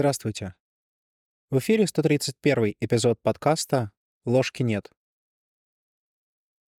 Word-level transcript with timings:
Здравствуйте. 0.00 0.54
В 1.50 1.58
эфире 1.58 1.86
131 1.86 2.74
эпизод 2.80 3.20
подкаста 3.20 3.92
«Ложки 4.24 4.62
нет». 4.62 4.90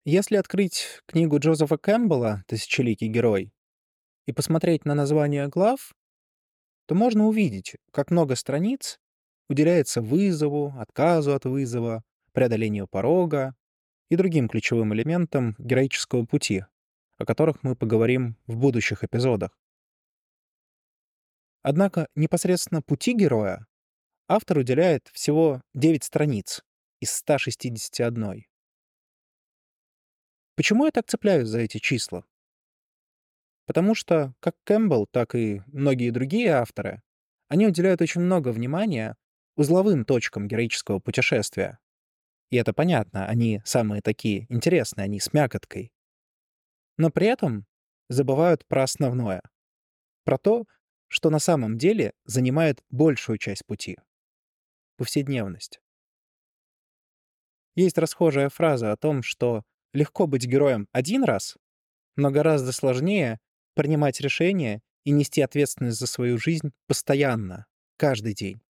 Если 0.06 0.36
открыть 0.36 1.02
книгу 1.04 1.38
Джозефа 1.38 1.77
Кэмпбелла 1.77 2.45
«Тысячеликий 2.46 3.09
герой» 3.09 3.52
и 4.24 4.32
посмотреть 4.32 4.86
на 4.86 4.95
название 4.95 5.48
глав, 5.48 5.92
то 6.86 6.95
можно 6.95 7.27
увидеть, 7.27 7.77
как 7.92 8.10
много 8.10 8.36
страниц 8.36 8.98
уделяется 9.50 10.00
вызову, 10.00 10.73
отказу 10.78 11.34
от 11.34 11.45
вызова, 11.45 12.02
преодолению 12.32 12.88
порога 12.88 13.55
и 14.09 14.16
другим 14.16 14.48
ключевым 14.48 14.95
элементам 14.95 15.56
героического 15.59 16.24
пути, 16.24 16.64
о 17.18 17.27
которых 17.27 17.62
мы 17.64 17.77
поговорим 17.77 18.38
в 18.46 18.56
будущих 18.56 19.05
эпизодах. 19.05 19.60
Однако 21.62 22.09
непосредственно 22.14 22.82
пути 22.82 23.12
героя 23.14 23.66
автор 24.28 24.59
уделяет 24.59 25.09
всего 25.12 25.60
9 25.74 26.05
страниц 26.05 26.62
из 27.00 27.12
161. 27.12 28.45
Почему 30.56 30.86
я 30.86 30.91
так 30.91 31.06
цепляюсь 31.06 31.48
за 31.48 31.60
эти 31.60 31.78
числа? 31.78 32.24
Потому 33.66 33.95
что 33.95 34.34
как 34.41 34.56
Кэмпбелл, 34.64 35.06
так 35.06 35.34
и 35.34 35.62
многие 35.66 36.10
другие 36.10 36.50
авторы, 36.50 37.02
они 37.48 37.66
уделяют 37.66 38.00
очень 38.00 38.20
много 38.20 38.50
внимания 38.50 39.16
узловым 39.56 40.05
точкам 40.05 40.48
героического 40.48 40.98
путешествия. 40.98 41.78
И 42.50 42.56
это 42.56 42.72
понятно, 42.72 43.27
они 43.27 43.61
самые 43.64 44.02
такие 44.02 44.47
интересные, 44.48 45.05
они 45.05 45.20
с 45.20 45.33
мякоткой. 45.33 45.92
Но 46.97 47.11
при 47.11 47.27
этом 47.27 47.66
забывают 48.08 48.66
про 48.66 48.83
основное. 48.83 49.42
Про 50.25 50.38
то, 50.38 50.64
что 51.11 51.28
на 51.28 51.41
самом 51.41 51.77
деле 51.77 52.14
занимает 52.25 52.84
большую 52.89 53.36
часть 53.36 53.66
пути— 53.66 53.98
повседневность. 54.97 55.80
Есть 57.75 57.98
расхожая 57.98 58.48
фраза 58.48 58.92
о 58.92 58.97
том, 58.97 59.25
что 59.25 59.64
легко 59.92 60.28
быть 60.28 60.47
героем 60.47 60.88
один 60.92 61.25
раз, 61.25 61.56
но 62.14 62.31
гораздо 62.31 62.70
сложнее 62.70 63.41
принимать 63.75 64.20
решения 64.20 64.83
и 65.05 65.11
нести 65.11 65.41
ответственность 65.41 65.98
за 65.98 66.06
свою 66.06 66.38
жизнь 66.38 66.72
постоянно, 66.86 67.66
каждый 67.97 68.33
день. 68.33 68.61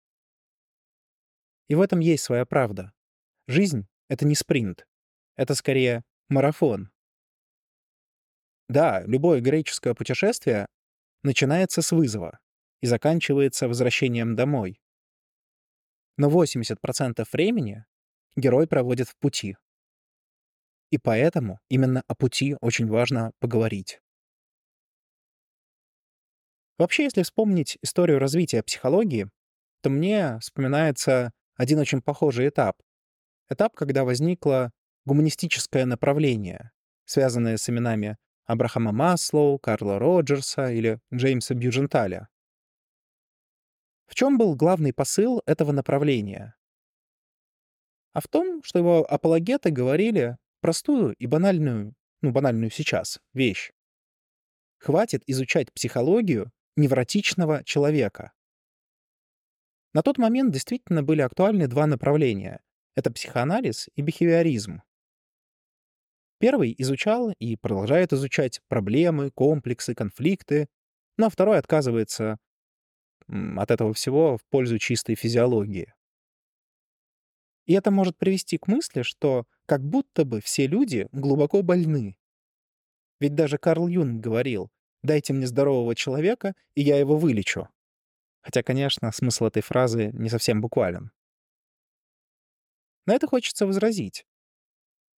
И 1.68 1.74
в 1.74 1.82
этом 1.82 2.00
есть 2.00 2.24
своя 2.24 2.46
правда. 2.46 2.92
Жизнь— 3.48 3.86
это 4.08 4.24
не 4.24 4.34
спринт. 4.34 4.86
Это 5.36 5.54
скорее 5.54 6.04
марафон. 6.30 6.90
Да, 8.68 9.02
любое 9.02 9.40
греческое 9.40 9.94
путешествие 9.94 10.68
начинается 11.22 11.82
с 11.82 11.92
вызова 11.92 12.38
и 12.80 12.86
заканчивается 12.86 13.68
возвращением 13.68 14.36
домой. 14.36 14.80
Но 16.16 16.30
80% 16.30 17.26
времени 17.32 17.84
герой 18.36 18.66
проводит 18.66 19.08
в 19.08 19.16
пути. 19.16 19.56
И 20.90 20.98
поэтому 20.98 21.60
именно 21.68 22.02
о 22.08 22.14
пути 22.14 22.56
очень 22.60 22.86
важно 22.86 23.32
поговорить. 23.38 24.00
Вообще, 26.78 27.04
если 27.04 27.22
вспомнить 27.22 27.78
историю 27.82 28.18
развития 28.18 28.62
психологии, 28.62 29.28
то 29.82 29.90
мне 29.90 30.38
вспоминается 30.40 31.32
один 31.54 31.78
очень 31.78 32.00
похожий 32.02 32.48
этап. 32.48 32.80
Этап, 33.50 33.74
когда 33.74 34.04
возникло 34.04 34.72
гуманистическое 35.04 35.84
направление, 35.84 36.70
связанное 37.04 37.56
с 37.56 37.68
именами 37.68 38.16
Абрахама 38.50 38.90
Маслоу, 38.90 39.60
Карла 39.60 40.00
Роджерса 40.00 40.72
или 40.72 40.98
Джеймса 41.14 41.54
Бьюдженталя. 41.54 42.28
В 44.06 44.16
чем 44.16 44.38
был 44.38 44.56
главный 44.56 44.92
посыл 44.92 45.40
этого 45.46 45.70
направления? 45.70 46.56
А 48.12 48.20
в 48.20 48.26
том, 48.26 48.60
что 48.64 48.80
его 48.80 49.06
апологеты 49.08 49.70
говорили 49.70 50.36
простую 50.60 51.14
и 51.14 51.28
банальную, 51.28 51.94
ну, 52.22 52.32
банальную 52.32 52.72
сейчас, 52.72 53.20
вещь. 53.34 53.70
Хватит 54.78 55.22
изучать 55.28 55.72
психологию 55.72 56.50
невротичного 56.74 57.62
человека. 57.62 58.32
На 59.92 60.02
тот 60.02 60.18
момент 60.18 60.52
действительно 60.52 61.04
были 61.04 61.20
актуальны 61.20 61.68
два 61.68 61.86
направления. 61.86 62.60
Это 62.96 63.12
психоанализ 63.12 63.88
и 63.94 64.02
бихевиоризм. 64.02 64.82
Первый 66.40 66.74
изучал 66.78 67.32
и 67.38 67.56
продолжает 67.56 68.14
изучать 68.14 68.62
проблемы, 68.66 69.30
комплексы, 69.30 69.94
конфликты, 69.94 70.68
но 71.18 71.28
второй 71.28 71.58
отказывается 71.58 72.38
от 73.28 73.70
этого 73.70 73.92
всего 73.92 74.38
в 74.38 74.44
пользу 74.46 74.78
чистой 74.78 75.16
физиологии. 75.16 75.92
И 77.66 77.74
это 77.74 77.90
может 77.90 78.16
привести 78.16 78.56
к 78.56 78.68
мысли, 78.68 79.02
что 79.02 79.44
как 79.66 79.84
будто 79.84 80.24
бы 80.24 80.40
все 80.40 80.66
люди 80.66 81.08
глубоко 81.12 81.62
больны. 81.62 82.16
Ведь 83.20 83.34
даже 83.34 83.58
Карл 83.58 83.86
Юнг 83.86 84.24
говорил, 84.24 84.70
дайте 85.02 85.34
мне 85.34 85.46
здорового 85.46 85.94
человека, 85.94 86.54
и 86.74 86.80
я 86.80 86.98
его 86.98 87.18
вылечу. 87.18 87.68
Хотя, 88.40 88.62
конечно, 88.62 89.12
смысл 89.12 89.44
этой 89.44 89.62
фразы 89.62 90.10
не 90.14 90.30
совсем 90.30 90.62
буквален. 90.62 91.10
На 93.04 93.12
это 93.12 93.26
хочется 93.26 93.66
возразить. 93.66 94.24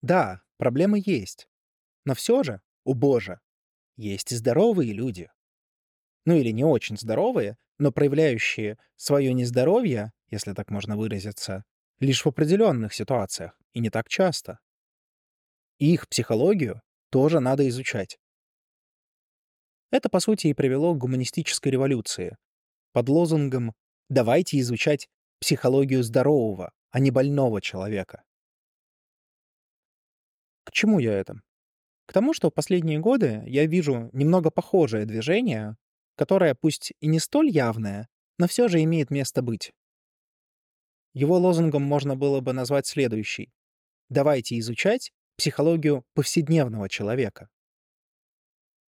Да, 0.01 0.41
проблемы 0.61 1.01
есть. 1.03 1.47
Но 2.05 2.13
все 2.13 2.43
же, 2.43 2.61
у 2.83 2.93
Божа, 2.93 3.39
есть 3.97 4.31
и 4.31 4.35
здоровые 4.35 4.93
люди. 4.93 5.27
Ну 6.23 6.35
или 6.35 6.51
не 6.51 6.63
очень 6.63 6.97
здоровые, 6.97 7.57
но 7.79 7.91
проявляющие 7.91 8.77
свое 8.95 9.33
нездоровье, 9.33 10.11
если 10.29 10.53
так 10.53 10.69
можно 10.69 10.95
выразиться, 10.95 11.63
лишь 11.99 12.23
в 12.23 12.27
определенных 12.27 12.93
ситуациях 12.93 13.57
и 13.73 13.79
не 13.79 13.89
так 13.89 14.07
часто. 14.07 14.59
Их 15.79 16.07
психологию 16.07 16.83
тоже 17.09 17.39
надо 17.39 17.67
изучать. 17.67 18.19
Это, 19.89 20.09
по 20.09 20.19
сути, 20.19 20.45
и 20.45 20.53
привело 20.53 20.93
к 20.93 20.99
гуманистической 20.99 21.71
революции 21.71 22.37
под 22.93 23.09
лозунгом 23.09 23.73
«давайте 24.09 24.59
изучать 24.59 25.09
психологию 25.39 26.03
здорового, 26.03 26.71
а 26.91 26.99
не 26.99 27.09
больного 27.09 27.61
человека». 27.61 28.21
Чему 30.71 30.99
я 30.99 31.13
это? 31.13 31.41
К 32.07 32.13
тому, 32.13 32.33
что 32.33 32.49
в 32.49 32.53
последние 32.53 32.99
годы 32.99 33.43
я 33.45 33.65
вижу 33.65 34.09
немного 34.13 34.49
похожее 34.49 35.05
движение 35.05 35.77
которое 36.21 36.53
пусть 36.53 36.93
и 36.99 37.07
не 37.07 37.19
столь 37.19 37.49
явное, 37.49 38.07
но 38.37 38.47
все 38.47 38.67
же 38.67 38.83
имеет 38.83 39.09
место 39.09 39.41
быть. 39.41 39.71
Его 41.13 41.37
лозунгом 41.37 41.81
можно 41.81 42.15
было 42.15 42.41
бы 42.41 42.53
назвать 42.53 42.85
следующий. 42.85 43.51
Давайте 44.09 44.59
изучать 44.59 45.11
психологию 45.35 46.05
повседневного 46.13 46.89
человека. 46.89 47.49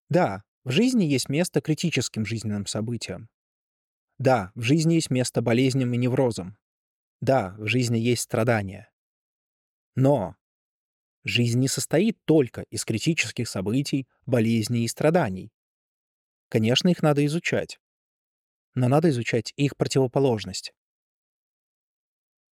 Да, 0.09 0.43
в 0.64 0.70
жизни 0.70 1.04
есть 1.04 1.31
место 1.31 1.62
критическим 1.62 2.26
жизненным 2.26 2.66
событиям. 2.66 3.28
Да, 4.19 4.53
в 4.54 4.60
жизни 4.60 4.94
есть 4.94 5.10
место 5.10 5.41
болезням 5.41 5.94
и 5.94 5.97
неврозам. 5.97 6.59
Да, 7.20 7.54
в 7.56 7.66
жизни 7.66 7.97
есть 7.97 8.22
страдания. 8.22 8.91
Но 9.94 10.37
жизнь 11.25 11.59
не 11.59 11.69
состоит 11.69 12.19
только 12.25 12.62
из 12.71 12.84
критических 12.84 13.49
событий, 13.49 14.06
болезней 14.27 14.84
и 14.84 14.88
страданий. 14.88 15.53
Конечно, 16.49 16.88
их 16.88 17.03
надо 17.03 17.25
изучать. 17.27 17.78
Но 18.75 18.88
надо 18.88 19.10
изучать 19.10 19.53
их 19.56 19.77
противоположность. 19.77 20.72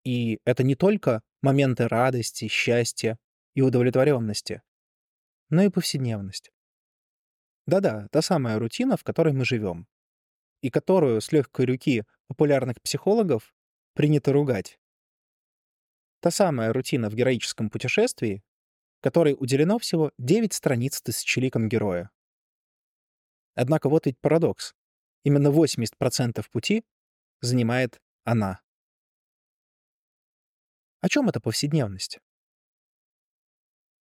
И 0.03 0.39
это 0.45 0.63
не 0.63 0.75
только 0.75 1.21
моменты 1.41 1.87
радости, 1.87 2.47
счастья 2.47 3.17
и 3.53 3.61
удовлетворенности, 3.61 4.61
но 5.49 5.63
и 5.63 5.69
повседневность. 5.69 6.51
Да-да, 7.65 8.07
та 8.11 8.21
самая 8.21 8.57
рутина, 8.57 8.97
в 8.97 9.03
которой 9.03 9.33
мы 9.33 9.45
живем, 9.45 9.87
и 10.61 10.69
которую 10.69 11.21
с 11.21 11.31
легкой 11.31 11.65
руки 11.65 12.03
популярных 12.27 12.81
психологов 12.81 13.53
принято 13.93 14.33
ругать. 14.33 14.79
Та 16.21 16.31
самая 16.31 16.73
рутина 16.73 17.09
в 17.09 17.15
героическом 17.15 17.69
путешествии, 17.69 18.43
которой 19.01 19.35
уделено 19.37 19.79
всего 19.79 20.11
9 20.17 20.53
страниц 20.53 21.01
тысячеликом 21.01 21.69
героя. 21.69 22.11
Однако 23.55 23.89
вот 23.89 24.05
ведь 24.05 24.19
парадокс. 24.19 24.73
Именно 25.23 25.49
80% 25.49 26.45
пути 26.51 26.83
занимает 27.41 27.99
она. 28.23 28.61
О 31.01 31.09
чем 31.09 31.29
эта 31.29 31.39
повседневность? 31.39 32.19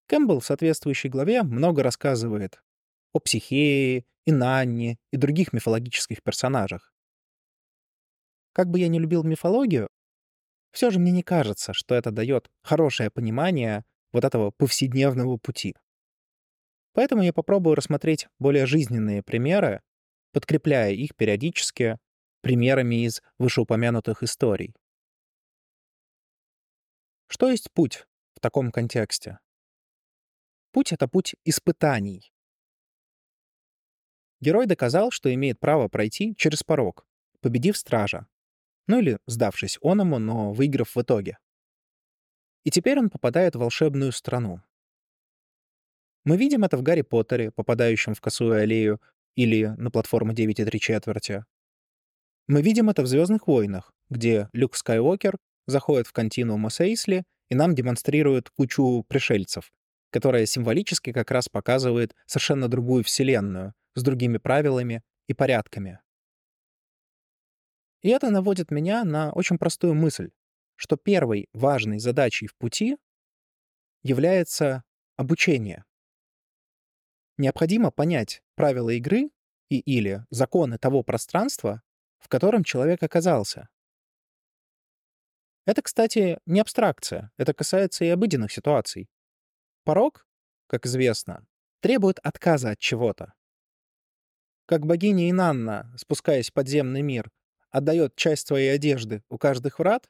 Кэмпбелл 0.08 0.40
в 0.40 0.46
соответствующей 0.46 1.10
главе 1.10 1.44
много 1.44 1.84
рассказывает 1.84 2.62
о 3.14 3.20
Психее, 3.20 4.06
и 4.26 4.32
Нанне, 4.32 4.98
и 5.12 5.18
других 5.18 5.54
мифологических 5.54 6.22
персонажах. 6.22 6.94
Как 8.54 8.68
бы 8.68 8.80
я 8.80 8.90
ни 8.90 9.00
любил 9.00 9.24
мифологию, 9.24 9.88
все 10.72 10.92
же 10.92 11.00
мне 11.00 11.12
не 11.12 11.24
кажется, 11.24 11.74
что 11.74 11.96
это 11.96 12.12
дает 12.12 12.50
хорошее 12.62 13.10
понимание 13.10 13.86
вот 14.18 14.26
этого 14.26 14.50
повседневного 14.50 15.38
пути. 15.38 15.76
Поэтому 16.94 17.22
я 17.22 17.34
попробую 17.34 17.76
рассмотреть 17.76 18.28
более 18.40 18.66
жизненные 18.66 19.22
примеры, 19.22 19.82
подкрепляя 20.34 20.92
их 20.92 21.16
периодически 21.16 22.00
примерами 22.42 23.06
из 23.06 23.22
вышеупомянутых 23.38 24.24
историй. 24.24 24.74
Что 27.28 27.52
есть 27.52 27.72
путь 27.72 28.08
в 28.34 28.40
таком 28.40 28.72
контексте? 28.72 29.38
Путь— 30.72 30.92
это 30.94 31.08
путь 31.08 31.36
испытаний. 31.46 32.34
Герой 34.40 34.66
доказал, 34.66 35.12
что 35.12 35.32
имеет 35.32 35.60
право 35.60 35.90
пройти 35.90 36.36
через 36.36 36.64
порог, 36.64 37.06
победив 37.42 37.78
стража. 37.78 38.26
Ну 38.88 39.00
или 39.00 39.20
сдавшись 39.28 39.78
оному, 39.84 40.18
но 40.18 40.54
выиграв 40.54 40.96
в 40.96 41.02
итоге. 41.02 41.38
И 42.68 42.70
теперь 42.70 43.00
он 43.00 43.10
попадает 43.10 43.56
в 43.56 43.60
волшебную 43.60 44.12
страну. 44.12 44.60
Мы 46.26 46.36
видим 46.36 46.66
это 46.66 46.76
в 46.76 46.84
Гарри 46.84 47.02
Поттере, 47.02 47.50
попадающем 47.50 48.14
в 48.14 48.20
косую 48.20 48.62
аллею, 48.62 49.00
или 49.36 49.68
на 49.78 49.90
платформу 49.90 50.34
9,3 50.34 50.78
четверти. 50.78 51.46
Мы 52.48 52.62
видим 52.62 52.90
это 52.90 53.04
в 53.04 53.08
«Звездных 53.08 53.48
войнах», 53.48 53.94
где 54.10 54.50
Люк 54.52 54.76
Скайуокер 54.76 55.38
заходит 55.66 56.08
в 56.08 56.12
континуум 56.12 56.70
Сейсли 56.70 57.24
и 57.48 57.56
нам 57.56 57.74
демонстрирует 57.74 58.50
кучу 58.50 59.06
пришельцев, 59.08 59.72
которая 60.12 60.46
символически 60.46 61.14
как 61.14 61.32
раз 61.32 61.48
показывает 61.48 62.18
совершенно 62.26 62.68
другую 62.68 63.06
вселенную, 63.06 63.76
с 63.96 64.04
другими 64.04 64.40
правилами 64.40 65.04
и 65.30 65.34
порядками. 65.34 66.02
И 68.02 68.10
это 68.10 68.30
наводит 68.30 68.72
меня 68.72 69.06
на 69.06 69.32
очень 69.32 69.58
простую 69.58 69.94
мысль, 69.94 70.32
что 70.78 70.96
первой 70.96 71.50
важной 71.54 72.00
задачей 72.00 72.48
в 72.48 72.56
пути 72.56 72.98
является 74.04 74.84
обучение. 75.18 75.84
Необходимо 77.38 77.92
понять 77.92 78.42
правила 78.56 78.92
игры 78.92 79.30
и 79.70 79.80
или 79.80 80.26
законы 80.30 80.78
того 80.78 81.04
пространства, 81.04 81.82
в 82.20 82.30
котором 82.30 82.64
человек 82.64 83.04
оказался. 83.04 83.68
Это, 85.66 85.82
кстати, 85.82 86.40
не 86.46 86.62
абстракция, 86.62 87.32
это 87.38 87.54
касается 87.54 88.06
и 88.06 88.10
обыденных 88.10 88.52
ситуаций. 88.52 89.10
Порог, 89.84 90.26
как 90.68 90.86
известно, 90.86 91.46
требует 91.82 92.20
отказа 92.20 92.72
от 92.72 92.80
чего-то. 92.80 93.34
Как 94.66 94.86
богиня 94.86 95.30
Инанна, 95.30 95.94
спускаясь 95.98 96.50
в 96.50 96.54
подземный 96.54 97.02
мир, 97.02 97.30
отдает 97.70 98.16
часть 98.16 98.48
своей 98.48 98.74
одежды 98.74 99.24
у 99.30 99.38
каждых 99.38 99.80
врат, 99.80 100.10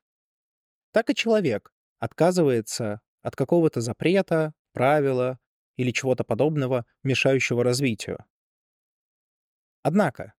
так 0.97 1.11
и 1.11 1.13
человек 1.13 1.71
отказывается 1.99 3.01
от 3.21 3.35
какого-то 3.35 3.81
запрета, 3.81 4.55
правила 4.73 5.37
или 5.75 5.91
чего-то 5.91 6.23
подобного, 6.23 6.87
мешающего 7.03 7.63
развитию. 7.63 8.25
Однако, 9.83 10.33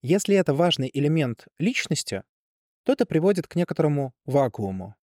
если 0.00 0.36
это 0.36 0.54
важный 0.54 0.88
элемент 0.94 1.48
личности, 1.58 2.22
то 2.84 2.92
это 2.92 3.04
приводит 3.04 3.48
к 3.48 3.56
некоторому 3.56 4.14
вакууму. 4.26 4.94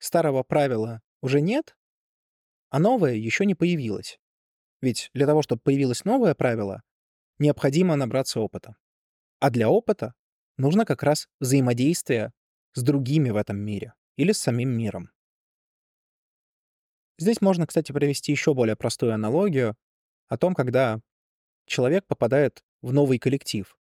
Старого 0.00 0.42
правила 0.42 1.00
уже 1.20 1.40
нет, 1.40 1.76
а 2.70 2.80
новое 2.80 3.14
еще 3.14 3.46
не 3.46 3.54
появилось. 3.54 4.18
Ведь 4.80 5.10
для 5.14 5.26
того, 5.26 5.42
чтобы 5.42 5.62
появилось 5.62 6.04
новое 6.04 6.34
правило, 6.34 6.82
необходимо 7.38 7.94
набраться 7.94 8.40
опыта. 8.40 8.74
А 9.38 9.50
для 9.50 9.68
опыта 9.68 10.14
нужно 10.56 10.84
как 10.84 11.04
раз 11.04 11.28
взаимодействие 11.38 12.32
с 12.74 12.82
другими 12.82 13.30
в 13.30 13.36
этом 13.36 13.58
мире 13.58 13.94
или 14.16 14.32
с 14.32 14.40
самим 14.40 14.70
миром. 14.70 15.10
Здесь 17.18 17.40
можно, 17.40 17.66
кстати, 17.66 17.92
провести 17.92 18.32
еще 18.32 18.54
более 18.54 18.76
простую 18.76 19.14
аналогию 19.14 19.76
о 20.28 20.38
том, 20.38 20.54
когда 20.54 21.00
человек 21.66 22.06
попадает 22.06 22.64
в 22.80 22.92
новый 22.92 23.18
коллектив. 23.18 23.78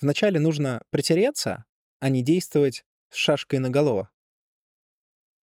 Вначале 0.00 0.40
нужно 0.40 0.82
притереться, 0.90 1.64
а 2.00 2.08
не 2.08 2.22
действовать 2.22 2.84
с 3.10 3.16
шашкой 3.16 3.58
наголо. 3.58 4.10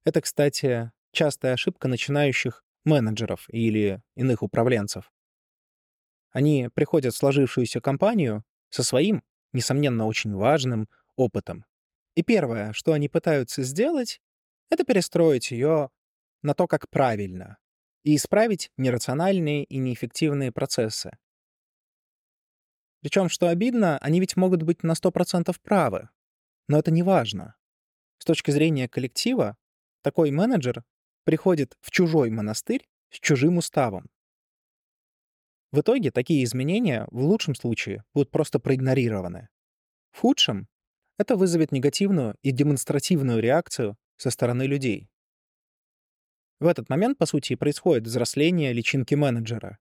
Это, 0.03 0.21
кстати, 0.21 0.91
частая 1.11 1.53
ошибка 1.53 1.87
начинающих 1.87 2.63
менеджеров 2.83 3.45
или 3.49 4.01
иных 4.15 4.43
управленцев. 4.43 5.11
Они 6.31 6.69
приходят 6.73 7.13
в 7.13 7.17
сложившуюся 7.17 7.81
компанию 7.81 8.43
со 8.69 8.83
своим, 8.83 9.23
несомненно, 9.53 10.05
очень 10.05 10.33
важным 10.33 10.89
опытом. 11.15 11.65
И 12.15 12.23
первое, 12.23 12.73
что 12.73 12.93
они 12.93 13.09
пытаются 13.09 13.61
сделать, 13.63 14.21
это 14.69 14.83
перестроить 14.83 15.51
ее 15.51 15.89
на 16.41 16.53
то, 16.53 16.67
как 16.67 16.89
правильно, 16.89 17.57
и 18.03 18.15
исправить 18.15 18.71
нерациональные 18.77 19.65
и 19.65 19.77
неэффективные 19.77 20.51
процессы. 20.51 21.11
Причем, 23.01 23.29
что 23.29 23.49
обидно, 23.49 23.97
они 23.99 24.19
ведь 24.19 24.35
могут 24.35 24.63
быть 24.63 24.81
на 24.81 24.93
100% 24.93 25.55
правы. 25.61 26.09
Но 26.67 26.79
это 26.79 26.89
не 26.89 27.03
важно. 27.03 27.55
С 28.17 28.25
точки 28.25 28.49
зрения 28.51 28.89
коллектива, 28.89 29.57
такой 30.01 30.31
менеджер 30.31 30.83
приходит 31.23 31.77
в 31.81 31.91
чужой 31.91 32.29
монастырь 32.29 32.87
с 33.11 33.19
чужим 33.19 33.57
уставом. 33.57 34.09
В 35.71 35.81
итоге 35.81 36.09
такие 36.11 36.43
изменения 36.43 37.07
в 37.11 37.21
лучшем 37.21 37.53
случае 37.53 38.03
будут 38.13 38.31
просто 38.31 38.59
проигнорированы. 38.59 39.49
В 40.11 40.21
худшем 40.21 40.67
это 41.17 41.35
вызовет 41.35 41.71
негативную 41.71 42.35
и 42.41 42.51
демонстративную 42.51 43.41
реакцию 43.41 43.97
со 44.17 44.29
стороны 44.29 44.63
людей. 44.63 45.09
В 46.59 46.67
этот 46.67 46.89
момент, 46.89 47.17
по 47.17 47.25
сути, 47.25 47.55
происходит 47.55 48.05
взросление 48.05 48.73
личинки 48.73 49.15
менеджера. 49.15 49.77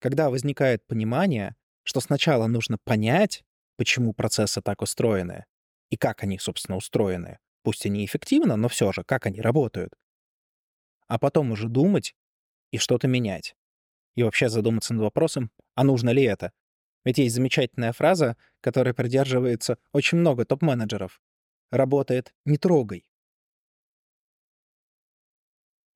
Когда 0.00 0.30
возникает 0.30 0.86
понимание, 0.86 1.54
что 1.84 2.00
сначала 2.00 2.46
нужно 2.46 2.78
понять, 2.82 3.44
почему 3.76 4.12
процессы 4.12 4.60
так 4.60 4.82
устроены, 4.82 5.44
и 5.90 5.96
как 5.96 6.22
они, 6.22 6.38
собственно, 6.38 6.76
устроены. 6.76 7.38
Пусть 7.62 7.86
они 7.86 8.04
эффективно, 8.04 8.56
но 8.56 8.68
все 8.68 8.92
же, 8.92 9.04
как 9.04 9.26
они 9.26 9.40
работают. 9.40 9.94
А 11.06 11.18
потом 11.18 11.52
уже 11.52 11.68
думать 11.68 12.14
и 12.72 12.78
что-то 12.78 13.06
менять 13.06 13.54
и 14.14 14.22
вообще 14.22 14.48
задуматься 14.48 14.94
над 14.94 15.02
вопросом, 15.02 15.50
а 15.74 15.84
нужно 15.84 16.10
ли 16.10 16.22
это. 16.22 16.52
Ведь 17.04 17.18
есть 17.18 17.34
замечательная 17.34 17.92
фраза, 17.92 18.36
которой 18.60 18.94
придерживается 18.94 19.78
очень 19.92 20.18
много 20.18 20.44
топ-менеджеров. 20.44 21.20
Работает 21.70 22.32
«не 22.44 22.58
трогай». 22.58 23.06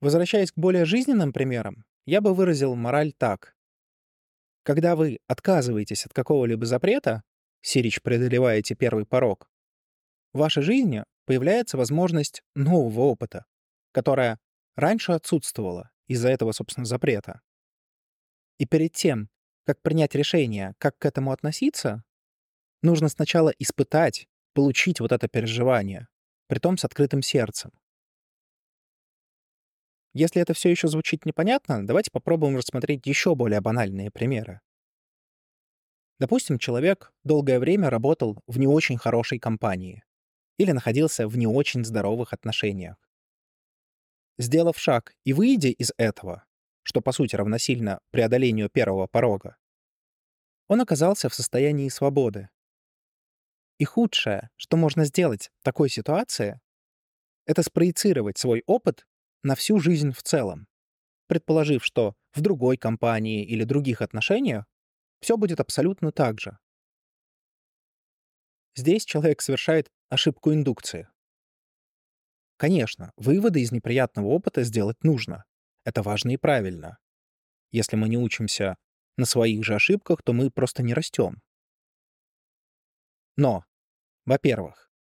Возвращаясь 0.01 0.53
к 0.53 0.59
более 0.59 0.85
жизненным 0.85 1.33
примерам, 1.33 1.85
я 2.05 2.21
бы 2.21 2.35
выразил 2.35 2.75
мораль 2.75 3.13
так. 3.13 3.57
Когда 4.63 4.97
вы 4.97 5.19
отказываетесь 5.27 6.07
от 6.07 6.13
какого-либо 6.13 6.67
запрета, 6.67 7.23
сирич 7.63 8.03
преодолеваете 8.03 8.75
первый 8.75 9.07
порог, 9.07 9.49
в 10.33 10.39
вашей 10.39 10.63
жизни 10.63 11.05
появляется 11.25 11.77
возможность 11.77 12.43
нового 12.55 13.03
опыта, 13.03 13.47
которая 13.93 14.39
раньше 14.75 15.13
отсутствовала 15.13 15.91
из-за 16.09 16.29
этого, 16.29 16.53
собственно, 16.53 16.85
запрета. 16.85 17.41
И 18.59 18.67
перед 18.67 18.93
тем, 18.93 19.29
как 19.67 19.83
принять 19.83 20.15
решение, 20.15 20.75
как 20.79 20.97
к 20.99 21.05
этому 21.05 21.33
относиться, 21.33 22.05
нужно 22.83 23.09
сначала 23.09 23.51
испытать, 23.59 24.29
получить 24.55 25.01
вот 25.01 25.11
это 25.13 25.29
переживание, 25.29 26.07
притом 26.47 26.79
с 26.79 26.85
открытым 26.85 27.21
сердцем. 27.21 27.73
Если 30.15 30.41
это 30.41 30.55
все 30.55 30.71
еще 30.71 30.89
звучит 30.89 31.27
непонятно, 31.27 31.87
давайте 31.87 32.11
попробуем 32.11 32.57
рассмотреть 32.57 33.07
еще 33.07 33.35
более 33.35 33.61
банальные 33.61 34.11
примеры. 34.11 34.61
Допустим, 36.19 36.59
человек 36.59 37.13
долгое 37.25 37.59
время 37.59 37.91
работал 37.91 38.43
в 38.47 38.59
не 38.59 38.67
очень 38.67 38.97
хорошей 38.97 39.39
компании 39.39 40.05
или 40.59 40.73
находился 40.73 41.29
в 41.29 41.37
не 41.37 41.47
очень 41.47 41.85
здоровых 41.85 42.33
отношениях. 42.33 42.97
Сделав 44.39 44.79
шаг 44.79 45.15
и 45.25 45.35
выйдя 45.35 45.69
из 45.69 45.93
этого, 45.99 46.47
что 46.87 47.01
по 47.01 47.11
сути 47.11 47.35
равносильно 47.35 47.99
преодолению 48.13 48.71
первого 48.71 49.09
порога, 49.09 49.57
он 50.69 50.81
оказался 50.81 51.29
в 51.29 51.35
состоянии 51.35 51.89
свободы. 51.89 52.49
И 53.79 53.85
худшее, 53.85 54.51
что 54.55 54.77
можно 54.77 55.05
сделать 55.05 55.51
в 55.59 55.65
такой 55.65 55.91
ситуации, 55.91 56.61
это 57.45 57.65
спроецировать 57.65 58.39
свой 58.39 58.63
опыт 58.67 59.05
на 59.43 59.57
всю 59.57 59.81
жизнь 59.81 60.13
в 60.13 60.23
целом, 60.23 60.69
предположив, 61.27 61.85
что 61.85 62.15
в 62.33 62.41
другой 62.41 62.77
компании 62.77 63.45
или 63.45 63.65
других 63.65 64.01
отношениях 64.01 64.65
все 65.21 65.37
будет 65.37 65.59
абсолютно 65.59 66.13
так 66.13 66.41
же. 66.41 66.57
Здесь 68.77 69.05
человек 69.05 69.43
совершает 69.43 69.91
ошибку 70.09 70.53
индукции. 70.53 71.09
Конечно, 72.57 73.11
выводы 73.17 73.61
из 73.61 73.73
неприятного 73.73 74.29
опыта 74.29 74.63
сделать 74.63 75.03
нужно. 75.03 75.45
Это 75.87 76.03
важно 76.03 76.31
и 76.31 76.37
правильно. 76.37 76.99
Если 77.71 77.95
мы 77.95 78.09
не 78.09 78.19
учимся 78.19 78.77
на 79.17 79.25
своих 79.25 79.65
же 79.65 79.77
ошибках, 79.77 80.21
то 80.21 80.33
мы 80.33 80.51
просто 80.51 80.83
не 80.83 80.93
растем. 80.93 81.41
Но, 83.37 83.65
во-первых, 84.25 84.91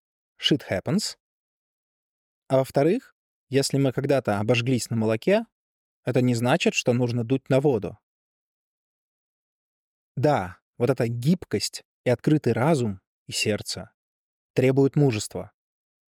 shit 0.40 0.62
happens. 0.71 1.16
А 2.47 2.59
во-вторых, 2.59 3.16
если 3.49 3.78
мы 3.78 3.93
когда-то 3.93 4.38
обожглись 4.38 4.88
на 4.88 4.95
молоке, 4.95 5.45
это 6.05 6.23
не 6.23 6.37
значит, 6.37 6.75
что 6.75 6.93
нужно 6.93 7.25
дуть 7.25 7.49
на 7.49 7.61
воду. 7.61 7.99
Да, 10.14 10.61
вот 10.78 10.88
эта 10.88 11.09
гибкость 11.09 11.83
и 12.05 12.11
открытый 12.11 12.52
разум 12.52 13.00
и 13.26 13.33
сердца. 13.33 13.93
Требует 14.55 14.95
мужества. 14.95 15.50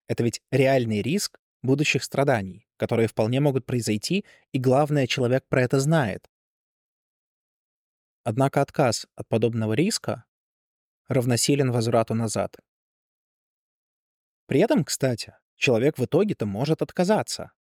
Это 0.07 0.23
ведь 0.23 0.41
реальный 0.53 1.03
риск 1.03 1.41
будущих 1.63 2.05
страданий, 2.05 2.68
которые 2.79 3.09
вполне 3.09 3.41
могут 3.41 3.67
произойти, 3.67 4.25
и 4.53 4.59
главное, 4.59 5.07
человек 5.07 5.45
про 5.49 5.63
это 5.63 5.79
знает. 5.81 6.31
Однако 8.25 8.63
отказ 8.63 9.07
от 9.15 9.29
подобного 9.29 9.75
риска 9.75 10.25
равносилен 11.09 11.71
возврату 11.71 12.15
назад. 12.15 12.57
При 14.47 14.61
этом, 14.61 14.85
кстати, 14.85 15.35
человек 15.57 15.99
в 15.99 16.05
итоге-то 16.05 16.47
может 16.47 16.81
отказаться. 16.81 17.53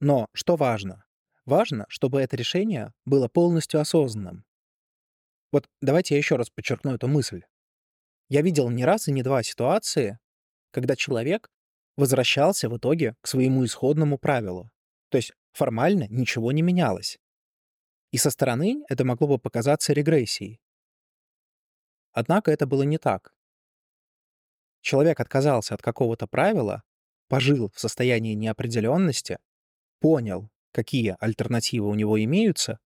Но 0.00 0.28
что 0.32 0.56
важно? 0.56 1.04
Важно, 1.44 1.84
чтобы 1.88 2.20
это 2.20 2.36
решение 2.36 2.94
было 3.04 3.28
полностью 3.28 3.80
осознанным. 3.80 4.44
Вот 5.52 5.68
давайте 5.82 6.14
я 6.14 6.18
еще 6.18 6.36
раз 6.36 6.48
подчеркну 6.50 6.94
эту 6.94 7.08
мысль. 7.08 7.42
Я 8.28 8.42
видел 8.42 8.70
не 8.70 8.84
раз 8.84 9.08
и 9.08 9.12
не 9.12 9.22
два 9.22 9.42
ситуации, 9.42 10.18
когда 10.70 10.96
человек 10.96 11.50
возвращался 11.96 12.68
в 12.68 12.76
итоге 12.76 13.16
к 13.20 13.26
своему 13.26 13.64
исходному 13.64 14.18
правилу. 14.18 14.70
То 15.10 15.18
есть 15.18 15.32
формально 15.52 16.06
ничего 16.08 16.52
не 16.52 16.62
менялось. 16.62 17.18
И 18.10 18.18
со 18.18 18.30
стороны 18.30 18.84
это 18.88 19.04
могло 19.04 19.28
бы 19.28 19.38
показаться 19.38 19.92
регрессией. 19.92 20.60
Однако 22.12 22.50
это 22.50 22.66
было 22.66 22.82
не 22.82 22.98
так. 22.98 23.34
Человек 24.80 25.20
отказался 25.20 25.74
от 25.74 25.82
какого-то 25.82 26.26
правила, 26.26 26.82
пожил 27.28 27.70
в 27.74 27.80
состоянии 27.80 28.34
неопределенности, 28.34 29.38
понял, 29.98 30.50
какие 30.72 31.16
альтернативы 31.20 31.88
у 31.88 31.94
него 31.94 32.22
имеются, 32.22 32.78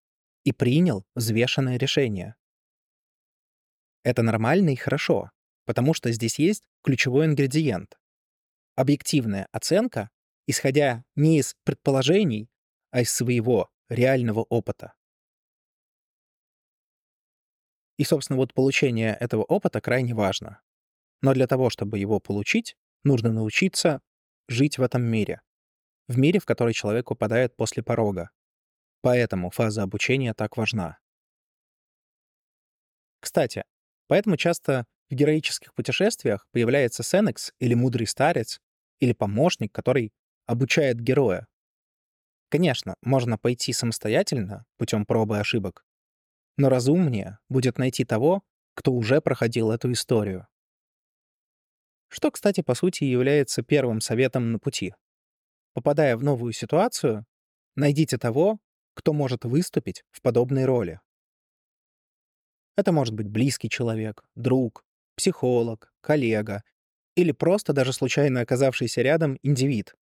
и 0.44 0.52
принял 0.52 1.04
взвешенное 1.14 1.76
решение. 1.76 2.36
Это 4.04 4.22
нормально 4.22 4.70
и 4.70 4.76
хорошо, 4.76 5.30
потому 5.64 5.92
что 5.94 6.12
здесь 6.12 6.38
есть 6.38 6.68
ключевой 6.84 7.26
ингредиент 7.26 7.98
объективная 8.76 9.48
оценка, 9.50 10.10
исходя 10.46 11.04
не 11.16 11.38
из 11.38 11.56
предположений, 11.64 12.48
а 12.92 13.00
из 13.00 13.12
своего 13.12 13.68
реального 13.88 14.40
опыта. 14.40 14.92
И, 17.96 18.04
собственно, 18.04 18.36
вот 18.36 18.54
получение 18.54 19.14
этого 19.14 19.42
опыта 19.42 19.80
крайне 19.80 20.14
важно. 20.14 20.60
Но 21.22 21.32
для 21.32 21.46
того, 21.46 21.70
чтобы 21.70 21.98
его 21.98 22.20
получить, 22.20 22.76
нужно 23.04 23.32
научиться 23.32 24.00
жить 24.48 24.78
в 24.78 24.82
этом 24.82 25.02
мире. 25.02 25.40
В 26.08 26.18
мире, 26.18 26.38
в 26.38 26.44
который 26.44 26.74
человек 26.74 27.08
попадает 27.08 27.56
после 27.56 27.82
порога. 27.82 28.30
Поэтому 29.00 29.50
фаза 29.50 29.82
обучения 29.82 30.34
так 30.34 30.56
важна. 30.56 30.98
Кстати, 33.20 33.64
поэтому 34.08 34.36
часто 34.36 34.84
в 35.10 35.14
героических 35.14 35.74
путешествиях 35.74 36.46
появляется 36.52 37.02
Сенекс 37.02 37.52
или 37.58 37.74
мудрый 37.74 38.06
старец, 38.06 38.60
или 39.00 39.12
помощник, 39.12 39.72
который 39.72 40.12
обучает 40.46 41.00
героя. 41.00 41.46
Конечно, 42.48 42.96
можно 43.02 43.38
пойти 43.38 43.72
самостоятельно, 43.72 44.64
путем 44.76 45.04
пробы 45.04 45.36
и 45.36 45.40
ошибок, 45.40 45.84
но 46.56 46.68
разумнее 46.68 47.38
будет 47.48 47.78
найти 47.78 48.04
того, 48.04 48.42
кто 48.74 48.92
уже 48.92 49.20
проходил 49.20 49.70
эту 49.70 49.92
историю. 49.92 50.46
Что, 52.08 52.30
кстати, 52.30 52.60
по 52.60 52.74
сути 52.74 53.04
является 53.04 53.62
первым 53.62 54.00
советом 54.00 54.52
на 54.52 54.58
пути. 54.58 54.94
Попадая 55.74 56.16
в 56.16 56.22
новую 56.22 56.52
ситуацию, 56.52 57.26
найдите 57.74 58.16
того, 58.16 58.58
кто 58.94 59.12
может 59.12 59.44
выступить 59.44 60.04
в 60.10 60.22
подобной 60.22 60.64
роли. 60.64 61.00
Это 62.76 62.92
может 62.92 63.14
быть 63.14 63.28
близкий 63.28 63.68
человек, 63.68 64.24
друг, 64.34 64.84
психолог, 65.16 65.92
коллега 66.00 66.62
или 67.16 67.32
просто 67.32 67.72
даже 67.72 67.92
случайно 67.92 68.42
оказавшийся 68.42 69.02
рядом 69.02 69.38
индивид. 69.42 69.96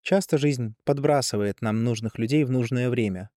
Часто 0.00 0.38
жизнь 0.38 0.74
подбрасывает 0.84 1.60
нам 1.60 1.84
нужных 1.84 2.18
людей 2.18 2.44
в 2.44 2.50
нужное 2.50 2.88
время. 2.90 3.30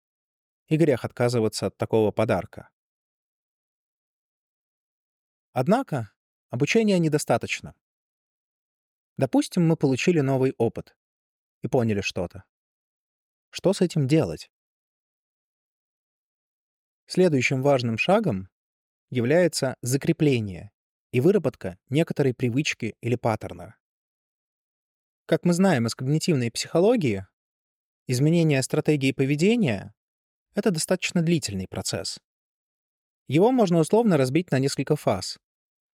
И 0.68 0.76
грех 0.76 1.04
отказываться 1.04 1.66
от 1.66 1.76
такого 1.76 2.12
подарка. 2.12 2.68
Однако 5.52 6.12
обучения 6.50 6.98
недостаточно. 6.98 7.74
Допустим, 9.16 9.66
мы 9.66 9.76
получили 9.76 10.20
новый 10.20 10.54
опыт 10.58 10.96
и 11.62 11.68
поняли 11.68 12.02
что-то. 12.02 12.44
Что 13.50 13.72
с 13.72 13.80
этим 13.80 14.06
делать? 14.06 14.50
Следующим 17.06 17.62
важным 17.62 17.98
шагом 17.98 18.48
является 19.08 19.76
закрепление 19.80 20.70
и 21.12 21.20
выработка 21.20 21.78
некоторой 21.88 22.34
привычки 22.34 22.96
или 23.00 23.16
паттерна. 23.16 23.76
Как 25.26 25.44
мы 25.44 25.52
знаем 25.52 25.86
из 25.86 25.94
когнитивной 25.94 26.50
психологии, 26.50 27.26
изменение 28.06 28.62
стратегии 28.62 29.12
поведения— 29.12 29.94
это 30.54 30.70
достаточно 30.70 31.22
длительный 31.22 31.68
процесс. 31.68 32.18
Его 33.26 33.52
можно 33.52 33.78
условно 33.78 34.16
разбить 34.16 34.50
на 34.50 34.58
несколько 34.58 34.96
фаз. 34.96 35.38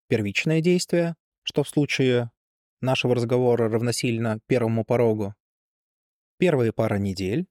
Первичное 0.09 0.61
действие, 0.61 1.17
что 1.43 1.63
в 1.63 1.69
случае 1.69 2.31
нашего 2.83 3.15
разговора 3.15 3.71
равносильно 3.71 4.41
первому 4.47 4.85
порогу. 4.85 5.35
Первые 6.39 6.73
пара 6.73 6.97
недель, 6.97 7.47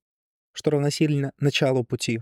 что 0.51 0.71
равносильно 0.71 1.33
началу 1.39 1.83
пути. 1.83 2.21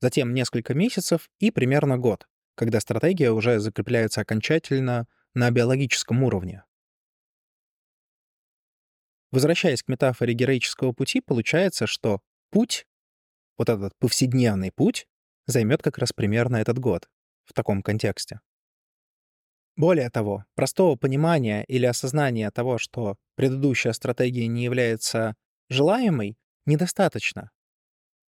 Затем 0.00 0.34
несколько 0.34 0.74
месяцев 0.74 1.30
и 1.38 1.50
примерно 1.50 1.98
год, 1.98 2.26
когда 2.54 2.80
стратегия 2.80 3.30
уже 3.30 3.60
закрепляется 3.60 4.20
окончательно 4.20 5.06
на 5.34 5.50
биологическом 5.50 6.22
уровне. 6.22 6.64
Возвращаясь 9.30 9.82
к 9.82 9.88
метафоре 9.88 10.32
героического 10.32 10.92
пути, 10.92 11.20
получается, 11.20 11.86
что 11.86 12.20
путь, 12.50 12.86
вот 13.58 13.68
этот 13.68 13.92
повседневный 13.98 14.70
путь, 14.70 15.08
займет 15.46 15.82
как 15.82 15.98
раз 15.98 16.12
примерно 16.12 16.56
этот 16.56 16.78
год 16.78 17.08
в 17.44 17.52
таком 17.52 17.82
контексте. 17.82 18.40
Более 19.76 20.08
того, 20.08 20.44
простого 20.54 20.94
понимания 20.94 21.64
или 21.64 21.84
осознания 21.84 22.50
того, 22.52 22.78
что 22.78 23.16
предыдущая 23.34 23.92
стратегия 23.92 24.46
не 24.46 24.62
является 24.62 25.34
желаемой, 25.68 26.36
недостаточно. 26.64 27.50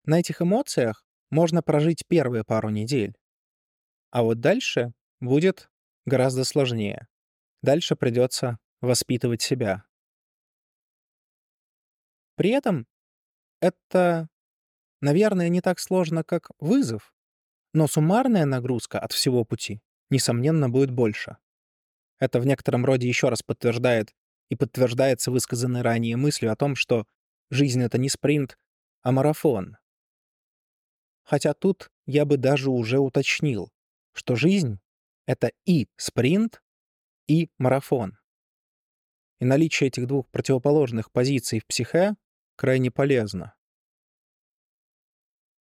На 0.07 0.21
этих 0.21 0.41
эмоциях 0.41 1.05
можно 1.31 1.63
прожить 1.63 2.05
первые 2.09 2.45
пару 2.45 2.71
недель, 2.71 3.15
а 4.15 4.23
вот 4.23 4.39
дальше 4.39 4.93
будет 5.19 5.69
гораздо 6.07 6.45
сложнее. 6.45 7.09
Дальше 7.63 7.97
придется 7.97 8.61
воспитывать 8.81 9.43
себя. 9.43 9.83
При 12.37 12.51
этом 12.51 12.87
это, 13.61 14.29
наверное, 15.01 15.49
не 15.49 15.61
так 15.61 15.81
сложно, 15.81 16.23
как 16.23 16.51
вызов, 16.61 17.13
но 17.73 17.89
суммарная 17.89 18.45
нагрузка 18.45 19.01
от 19.01 19.11
всего 19.11 19.45
пути, 19.45 19.83
несомненно, 20.11 20.71
будет 20.71 20.93
больше. 20.93 21.39
Это 22.21 22.39
в 22.39 22.47
некотором 22.47 22.85
роде 22.85 23.09
еще 23.09 23.31
раз 23.31 23.43
подтверждает 23.43 24.15
и 24.49 24.55
подтверждается 24.55 25.33
высказанной 25.33 25.83
ранее 25.83 26.17
мыслью 26.17 26.53
о 26.53 26.57
том, 26.57 26.77
что 26.77 27.05
жизнь— 27.51 27.83
это 27.83 27.99
не 27.99 28.09
спринт, 28.09 28.59
а 29.03 29.11
марафон. 29.11 29.77
Хотя 31.25 31.53
тут 31.53 31.91
я 32.07 32.25
бы 32.25 32.37
даже 32.37 32.71
уже 32.71 33.01
уточнил 33.01 33.74
что 34.15 34.37
жизнь— 34.37 34.81
это 35.27 35.53
и 35.67 35.89
спринт, 35.97 36.63
и 37.29 37.51
марафон. 37.59 38.19
И 39.41 39.45
наличие 39.45 39.89
этих 39.89 40.07
двух 40.07 40.29
противоположных 40.31 41.11
позиций 41.11 41.61
в 41.61 41.67
психе 41.67 42.15
крайне 42.57 42.91
полезно. 42.91 43.55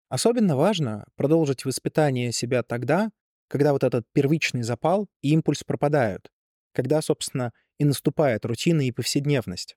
Особенно 0.08 0.56
важно 0.56 1.06
продолжить 1.16 1.64
воспитание 1.64 2.32
себя 2.32 2.62
тогда, 2.62 3.10
когда 3.48 3.72
вот 3.72 3.84
этот 3.84 4.06
первичный 4.12 4.62
запал 4.62 5.08
и 5.20 5.32
импульс 5.32 5.64
пропадают, 5.64 6.32
когда, 6.72 7.02
собственно, 7.02 7.52
и 7.78 7.84
наступает 7.84 8.44
рутина 8.44 8.80
и 8.82 8.92
повседневность. 8.92 9.76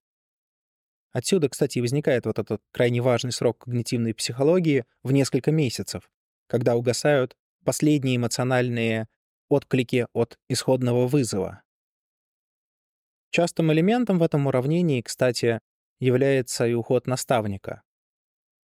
Отсюда, 1.12 1.50
кстати, 1.50 1.80
возникает 1.80 2.26
вот 2.26 2.40
этот 2.40 2.62
крайне 2.72 3.02
важный 3.02 3.34
срок 3.34 3.66
когнитивной 3.66 4.14
психологии 4.14 4.86
в 5.04 5.12
несколько 5.12 5.52
месяцев, 5.52 6.10
когда 6.48 6.78
угасают 6.78 7.36
последние 7.64 8.18
эмоциональные 8.18 9.08
отклики 9.50 10.08
от 10.14 10.38
исходного 10.48 11.08
вызова. 11.08 11.64
Частым 13.32 13.72
элементом 13.72 14.20
в 14.20 14.24
этом 14.24 14.48
уравнении, 14.48 15.02
кстати, 15.02 15.60
является 16.00 16.68
и 16.68 16.74
уход 16.74 17.08
наставника. 17.08 17.84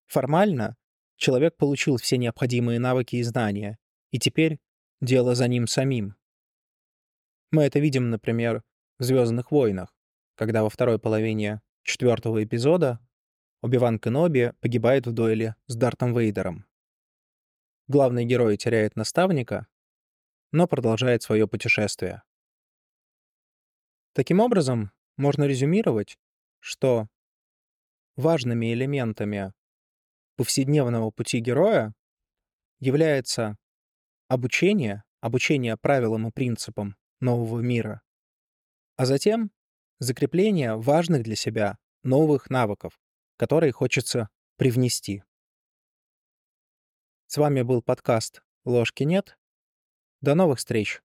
Формально 0.08 0.76
человек 1.18 1.56
получил 1.58 1.98
все 1.98 2.18
необходимые 2.18 2.80
навыки 2.80 3.18
и 3.18 3.24
знания, 3.24 3.78
и 4.12 4.20
теперь 4.20 4.60
дело 5.02 5.36
за 5.36 5.48
ним 5.48 5.68
самим. 5.68 6.16
Мы 7.52 7.64
это 7.64 7.80
видим, 7.80 8.10
например, 8.10 8.64
в 8.98 9.04
«Звездных 9.04 9.52
войнах», 9.52 9.94
когда 10.36 10.64
во 10.64 10.70
второй 10.70 11.00
половине 11.00 11.62
четвертого 11.84 12.44
эпизода 12.44 13.00
Оби-Ван 13.62 14.00
Кеноби 14.00 14.54
погибает 14.62 15.08
в 15.08 15.12
дуэли 15.12 15.56
с 15.68 15.76
Дартом 15.76 16.18
Вейдером 16.18 16.69
главный 17.90 18.24
герой 18.24 18.56
теряет 18.56 18.96
наставника, 18.96 19.68
но 20.52 20.68
продолжает 20.68 21.24
свое 21.24 21.48
путешествие. 21.48 22.22
Таким 24.14 24.40
образом, 24.40 24.92
можно 25.18 25.44
резюмировать, 25.44 26.18
что 26.60 27.08
важными 28.16 28.74
элементами 28.74 29.54
повседневного 30.38 31.12
пути 31.12 31.40
героя 31.40 31.94
является 32.80 33.58
обучение, 34.28 35.04
обучение 35.20 35.76
правилам 35.76 36.28
и 36.28 36.32
принципам 36.32 36.96
нового 37.20 37.60
мира, 37.60 38.02
а 38.98 39.06
затем 39.06 39.52
закрепление 39.98 40.76
важных 40.76 41.24
для 41.24 41.36
себя 41.36 41.78
новых 42.04 42.50
навыков, 42.50 43.00
которые 43.38 43.72
хочется 43.72 44.30
привнести. 44.58 45.24
С 47.32 47.38
вами 47.38 47.62
был 47.62 47.84
подкаст 47.84 48.42
«Ложки 48.66 49.04
нет». 49.04 49.38
До 50.20 50.34
новых 50.34 50.58
встреч! 50.58 51.04